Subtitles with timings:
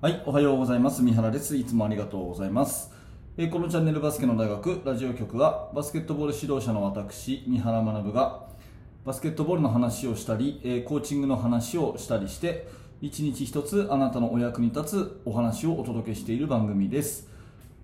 [0.00, 1.02] はい、おはようございます。
[1.02, 1.56] 三原です。
[1.56, 2.92] いつもありがとうございます。
[3.36, 8.46] えこのチャンネルバスケの大学ラジオ局はバスケットボール指導者の私、三原学が
[9.04, 12.68] バスケットボールの話をしたり、えーコーチングの話をしたりして、
[13.00, 17.28] 一日一つあなたのお役に立つお話をお届けしている番組です。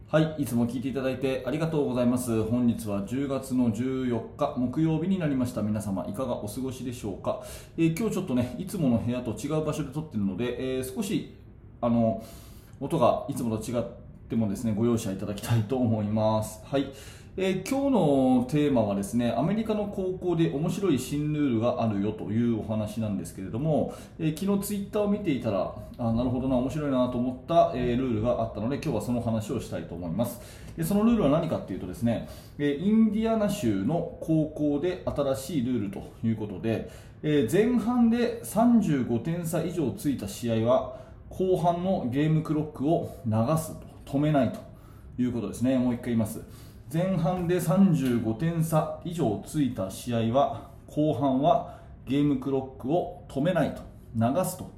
[0.07, 2.45] はい、いつも聞いていただいてありがとうございます。
[2.45, 5.63] 本日は10月の14日木曜日になりました。
[5.63, 7.43] 皆様いかがお過ごしでしょうか。
[7.77, 11.43] えー今日ちょっとね、いつもの部屋と違う場所で撮ってるので、えー少し
[11.85, 12.25] あの
[12.81, 13.83] 音がいつもと違っ
[14.29, 16.63] てもですねご容赦いただきたいと思います。
[16.65, 16.91] はい、
[17.37, 30.41] えー今日のテーマはですねアメリカの高校で面白い新ルールがあるよというお話なんですけれども、えー昨日ツイッターを見ていたらあなるほどな面白いなと思った、えールールがあったので今日はその話をしたいと思います。
[30.79, 36.91] でそのルールは何かっていうとですね、えーインディアナ州の高校で新しいルールということで、
[37.23, 41.04] えー前半で35点差以上ついた試合は
[41.37, 43.87] 後半のゲームクロックを流すと。
[44.05, 44.61] 止めないと
[45.21, 45.77] いうことですね。
[45.77, 46.41] もう一回言います。
[46.93, 49.01] 前半で35点差。
[49.05, 53.83] 以上ついた試合は後半はゲームクロックを止めないと。
[54.15, 54.71] 流すと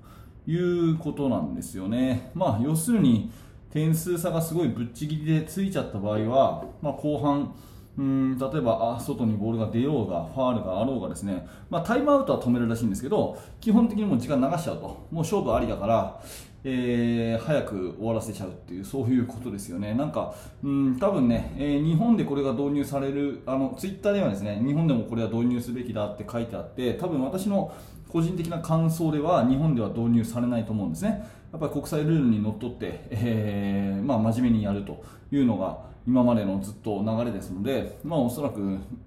[0.47, 2.31] いうことなんですよね。
[2.33, 3.31] まあ要するに
[3.71, 7.55] 点数差がすごいぶっちぎりでついちゃった場合は、まあ、後半
[7.99, 14.87] うん例えばあ外にボールが出ようがファールがあろうがですね、まあ、タイムアウトは止めるらしいんですけど基本的にもう時間流しちゃうと。
[14.87, 16.21] もう勝負ありだから、
[16.65, 19.95] えー早く終わらせちゃうっていうそういうことですよね。
[19.95, 27.73] なんかうん多分ね、えー日本でこれが導入されるあのツイッターではですね日本でもこれは導入すべきだって書いてあって多分私の
[28.09, 31.27] 個人的な感想では日本では導入されないと思うんですね。
[31.57, 38.61] やっぱり国際ルールにのっとって、えーまあ、真面目にやるというのが今までのずっと流れですので、まあ、おそらく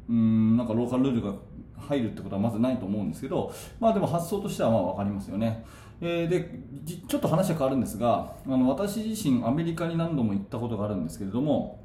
[0.09, 1.33] うんなんかローカルルールが
[1.77, 5.63] 入るってことはまずないと思うんですけど、まあ、でも発想としてはまあ分かりますよね。
[6.01, 6.59] えーで
[7.07, 11.83] ちょっと話は変わるんですがあの私自身アメリカに何度も行ったことがあるんですけれども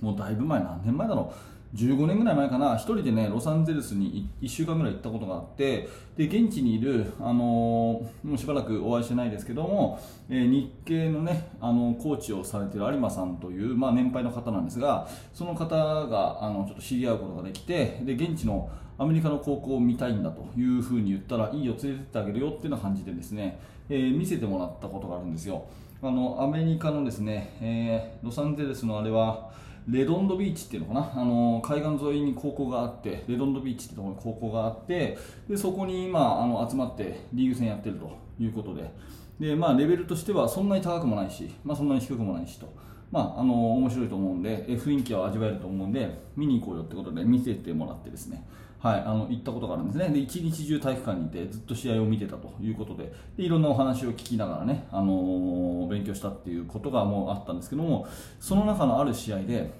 [0.00, 10.00] もうだいぶ前何年前だろう15年ぐらい前かな1人でねロサンゼルスに1週間ぐらい行ったことがあってで現地にいる、あのーもうしばらくお会いしてないですけども、
[10.30, 23.60] えー日系のね、あのコーチをされている有馬さんという、まあ、年配の方なんですがその方があのちょっと知り合うことができてで現地のアメリカの高校を見たいんだというふうに言ったらいいよ連れてってあげるよっていうような感じでですね、
[23.90, 25.64] えー見せてもらったことがあるんですよ。
[26.02, 29.50] あのアメリカのですね、えーロサンゼルスのあれは
[29.88, 31.12] レドンドビーチっていうのかな？
[31.14, 35.16] あの海岸沿いに高校があってレドンドビーチってところに高校があって
[35.48, 38.90] でそこに今あの集まってリーグ戦やってるということで。
[39.38, 42.72] で、まあ、レベルとしてはそんなに高くもないし、まあ、そんなに低くもないしと、
[43.10, 48.48] まあ、あの面白いと思うんで雰囲気を味わえると思うんで見に行こうよってことで見せてもらってですね。
[48.86, 50.10] はい、あの行ったことがあるんですね。
[50.10, 58.06] で一日中体育館にいてずっと試合を見てたということででいろんなお話を聞きながらね、あのー勉強したっていうことがもうあったんですけども
[58.38, 59.72] その中のある試合で、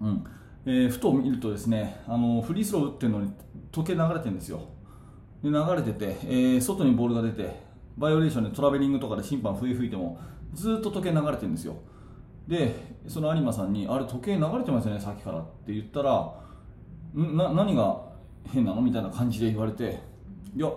[0.00, 0.24] うん
[0.66, 3.32] えーふと見るとですねあのフリースロー打ってるのに
[3.72, 4.60] 時計流れてるんですよ。
[5.42, 7.58] で流れてて、えー外にボールが出て
[7.96, 10.18] バイオレーションでトラベリングとかで審判笛吹いても
[10.52, 11.76] ずっと時計流れてるんですよ。
[12.46, 16.32] でその有馬さんに「あれ時計流れてますよねさっきから」って言ったら
[17.14, 18.05] 「な何が
[18.52, 20.00] 変なの?」みたいな感じで言われて
[20.56, 20.68] 「いや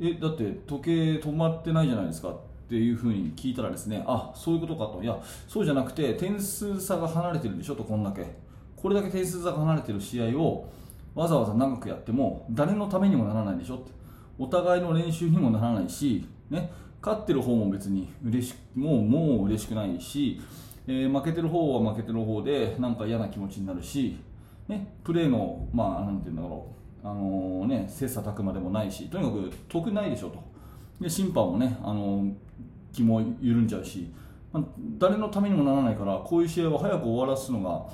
[0.00, 2.34] えだって時計止まってないじゃないですか」っ
[2.68, 5.02] ていうふうに聞いたらですねあそういうことかと。
[5.02, 8.26] いやそうじゃなくて点数差が離れてるでしょとこんだけ。
[8.76, 10.68] これだけ点数差が離れてる試合を
[11.14, 13.98] わざわざ長くやっても誰のためにもならないでしょって。
[14.38, 16.70] お互いの練習にもならないし、ね、
[17.02, 20.40] 勝ってる方も別に嬉しもうもう嬉しくないし、
[20.86, 24.16] えー負けてる方は負けてる方でなんか嫌な気持ちになるし、
[24.68, 26.66] ね、プレーの、まあ、なんていうんだろ
[27.02, 30.38] う、あのーね、切磋琢磨でもないしとにかく得ないでしょと。
[31.00, 32.32] で審判もね、あのー
[32.92, 34.10] 気も緩んじゃうし、
[34.52, 34.64] まあ
[34.98, 37.86] 誰のためにもならないからこういう試合を早く終わらすのが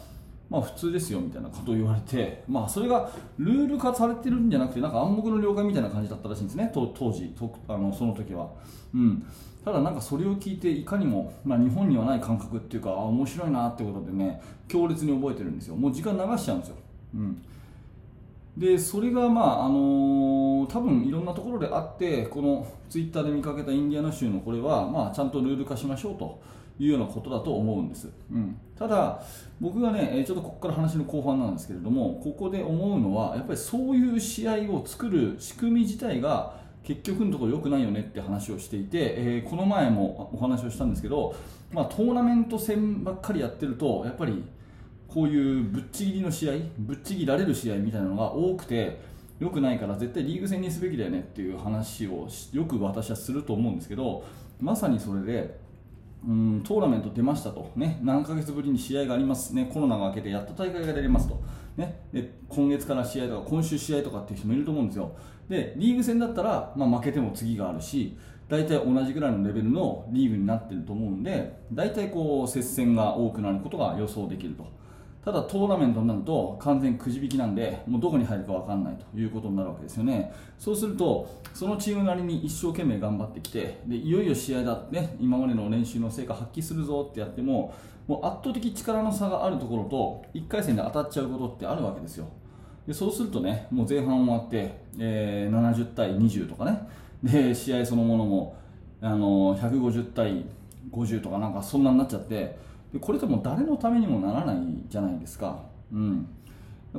[0.50, 6.70] まあ普通ですよみたいなことを言われて、まあ、それがルール化されてるんじゃなくてなんか暗黙の了解みたいな感じだったらしいんですね。
[6.72, 7.34] 当時
[7.68, 8.50] あのその時は、
[8.94, 9.26] うん、
[9.64, 15.76] ただなんかそれを聞いていかにも、まあ、日本にはない感覚っていうかあ面白いなってことでね強烈に覚えてるんですよ。
[15.76, 16.76] もう時間流しちゃうんですよ、
[17.14, 17.42] うん、
[18.56, 26.40] でそれがまああのー多分いろんなところであってこのツイッターで見かけたインディアナ州のこれは、まあ、ちゃんとルール化しましょうと。
[26.78, 29.22] いうようなことだと思うんです、うん、ただ
[29.60, 41.34] 僕がねえーちょっとここから話の後半なんですけれどもここで思うのはやっぱりそういう試合を作る仕組み自体が結局のところ良くないよねって話をしていて、えーこの前もお話をしたんですけど、
[41.72, 44.44] まあ、トーナメント戦ばっかりやってるとやっぱり
[45.08, 49.00] こういうぶっちぎりの試合ぶっちぎられる試合みたいなのが多くて
[49.38, 54.24] 良くないから絶対リーグ戦にすべきだよねっていう話をしよく私はすると思うんですけど
[54.60, 55.63] まさにそれで
[56.26, 61.42] うんトーナメント出ましたと、ね、何ヶ月ぶりに試合があります、ね、コロナが明けてやっと大会が出れますと、
[61.76, 65.12] ね、で今月から試合とか今週試合とかっていう人もいると思うんですよ。
[65.48, 68.16] でリーグ戦だったら、まあ、負けても次があるし
[68.48, 74.66] 大体同じぐらいのレベルのリーグになってると思うんで大体こう接戦が多くなることが予想できると。
[75.24, 80.32] ただトーナメントになると完全くじ引きなんでもうどこに入るか分かんないということになるわけですよね。
[80.58, 87.74] そうするとそのチームなりに一生懸命頑張ってきてでいよいよ試合だね今までの練習の成果発揮するぞってやっても
[88.06, 92.26] もう圧倒的力の差があるところと1回戦で当たっちゃうことってあるわけですよ。
[92.86, 96.86] でそうするとねもう前半終わって、えー、70対20とかね。
[97.22, 98.56] で試合そのものも
[99.00, 100.44] あの150対
[100.90, 102.58] 50とかなんかそんなになっちゃって
[102.94, 104.56] でこれっても誰のためにもならない
[104.88, 106.28] じゃないですか、うん、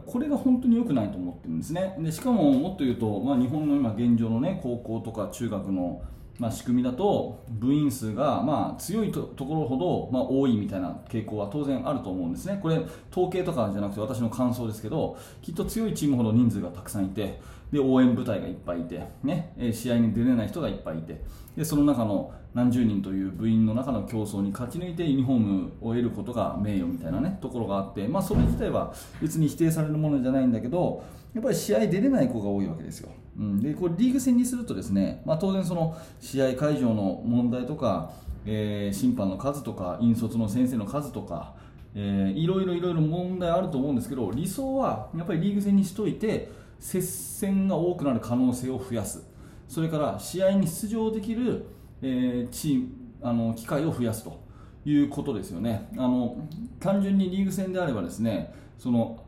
[0.06, 1.96] これが本当に良くないと思ってるんですね。
[2.00, 6.02] でしかももっと言うと、まあ、日本の今現状の、ね、高校とか中学の
[6.38, 17.40] まあ、仕組みだと部員数がまあ強いところほどまあ多いみたいな傾向は当然あると思うんですね、これ統計とかじゃなくて私の感想ですけどきっと強いチームほど人数がたくさんいて
[17.76, 21.22] で応援部隊がいっぱいいて、ね、試合に出れない人がいっぱいいて
[21.58, 33.10] でその中の何十人という部員の中の競争に勝ち抜いてユニフォームを得ることが名誉みたいな、ね、ところがあって、まあ、それ自体は別に否定されるものじゃないんだけどやっぱり試合出れない子が多いわけですよ。
[33.38, 38.14] うん、でこれリーグ戦にするとですね、まあ、当然その試合会場の問題とか、
[38.46, 41.56] えー、審判の数とか引率の先生の数とか、
[41.94, 46.50] えー、いろいろいろいろ問題あると思うんですけど理想はやっぱりリーグ戦にしといて
[46.80, 49.24] 接戦が多くなる可能性を増やす。
[49.68, 51.66] それから試合に出場できる、
[52.02, 52.88] えー、チーム
[53.22, 54.40] あの機会を増やすと
[54.86, 55.90] いうことですよね。
[55.94, 56.38] あの
[56.80, 59.26] 単純にリーグ戦であればですねその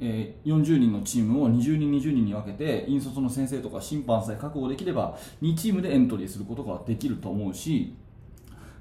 [0.00, 7.94] えー、40人のチームを20人、20人に分けて引率の先生とか審判さえ確保できれば2チームでエントリーすることができると思うし、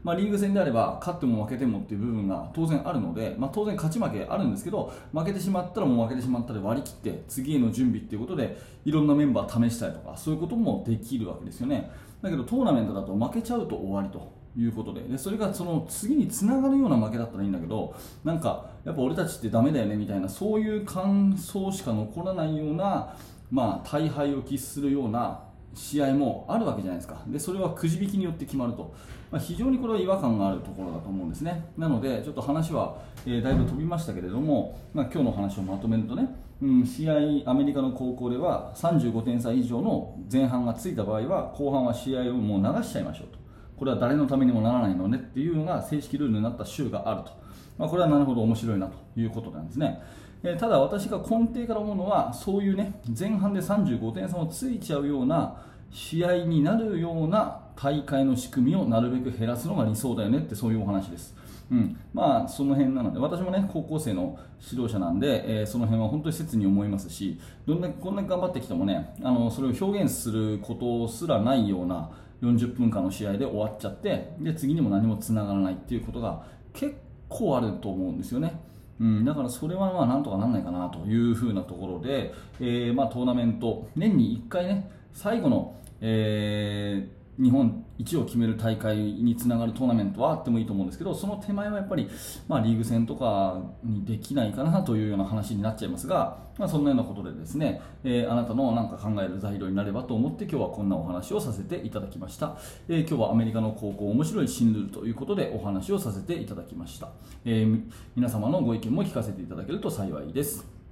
[0.04, 11.90] まあ、リーグ戦であれば勝っても負けてもっていう部分が当然あるので、まあ、当然勝ち負けあるんですけど負けてしまったらもう負けてしまったで割り切って次への準備っていうことでいろんなメンバー試したりとかそういうこともできるわけですよね。
[12.22, 23.16] だけどトーナメントだと負けちゃうと終わりということででそれがその次につながるような負けだったらいいんだけどなんかやっぱ俺たちってダメだよねみたいなそういう感想しか残らないような、
[23.52, 25.42] まあ、大敗を喫するような
[25.74, 27.22] 試合もあるわけじゃないですか。
[27.28, 28.94] でそれはくじ引きによって決まると、
[29.32, 31.70] まあ、非常にこれは違和感があるところだと思うんですね。
[31.78, 37.16] なのでちょっと話は、えー、だいぶ飛びましたけれども、まあ、今日の話をまとめるとねうん、試合、
[37.46, 43.40] アメリカの高校では35点差以上の前半がついた場合は後半は試合をもう流しちゃいましょうと。
[43.76, 47.32] これは誰のためにもならないのねっていうのが正式ルールになった州があると、
[47.78, 50.02] まあ、これはなるほど面白いなということなんですね。
[50.44, 55.56] えただ私が根底から思うのはそういうね前半で35点差もついちゃうような
[55.90, 61.36] 試合になるような大会の仕組みをなるべく減らすのが理想だよねってそういうお話です。
[61.72, 72.12] うん、まあその辺なので私もね高校生の指導者なんで、えー、その辺は本当に切に思いますしどんなこんなに頑張ってきてもねあのそれを表現することすらないような
[72.42, 76.96] 40分間の試合で終わっちゃってで次にも何もつながらないっていうことが結
[77.30, 78.60] 構あると思うんですよね。
[79.00, 92.10] うん、だからそれはまあなんとかなんないかなというふうなところで、えー、まあトーナメント年に1回ね最後の、えー日本一を決める大会につながるトーナメントはあってもいいと思うんですけどその手前はやっぱり、
[92.48, 102.58] まあ、リーグ戦とかにできないかなというような話になっちゃいますが、まあ、そんなようなことでですね、えー、あなたのなんか考える材料になればと思って今日はこんなお話をさせていただきました、
[102.88, 107.10] えー、今日はアメリカの高校面白い新ルールということでお話をさせていただきました、
[107.46, 107.82] えー、
[108.16, 110.83] 皆様のご意見も聞かせていただけると幸いです。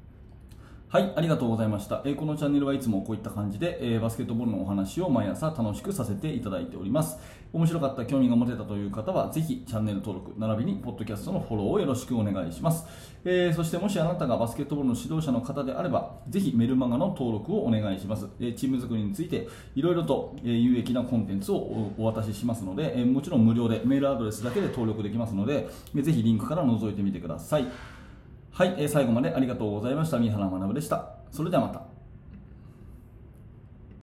[0.91, 2.01] はい、ありがとうございました。
[2.03, 7.17] えー、このチャンネルはいつもこういった感じで、えー、バスケットボールのお話を毎朝楽しくさせていただいております。
[7.53, 12.85] 面白かった、興味が持てたという方は、ぜひチャンネル登録、並びにポッドキャストのフォローをよろしくお願いします。
[13.23, 18.27] えー、そしてもしあなたがバスケットボールの指導者の方であれば、ぜひメルマガの登録をお願いします。
[18.41, 27.67] えチーム作りについて、いろいろと、え有益なコンテンツをお渡ししますので、えもちろん無料でメールアドレスだけで登録できますので、ぜひリンクから覗いてみてください。
[28.53, 30.19] はい、え最後までありがとうございました。
[30.19, 31.15] 三原学でした。
[31.31, 31.90] それではまた。